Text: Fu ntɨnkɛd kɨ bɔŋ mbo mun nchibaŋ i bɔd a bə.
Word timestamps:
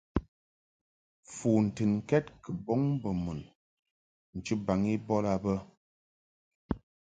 Fu 1.33 1.49
ntɨnkɛd 1.65 2.25
kɨ 2.43 2.49
bɔŋ 2.65 2.81
mbo 2.93 3.09
mun 3.23 3.39
nchibaŋ 4.35 4.81
i 4.93 4.95
bɔd 5.07 5.25
a 5.33 5.35
bə. 5.43 5.53